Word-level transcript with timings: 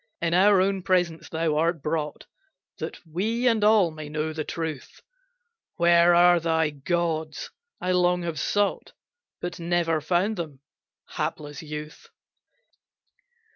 In 0.19 0.33
our 0.33 0.59
own 0.59 0.81
presence 0.81 1.29
thou 1.29 1.57
art 1.57 1.83
brought 1.83 2.25
That 2.79 2.97
we 3.05 3.45
and 3.47 3.63
all 3.63 3.91
may 3.91 4.09
know 4.09 4.33
the 4.33 4.43
truth 4.43 5.03
Where 5.75 6.15
are 6.15 6.39
thy 6.39 6.71
gods? 6.71 7.51
I 7.79 7.91
long 7.91 8.23
have 8.23 8.39
sought 8.39 8.93
But 9.41 9.59
never 9.59 10.01
found 10.01 10.37
them, 10.37 10.61
hapless 11.05 11.61
youth. 11.61 12.09